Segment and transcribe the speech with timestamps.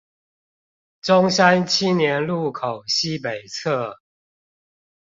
[1.01, 3.99] 中山青年路口西北側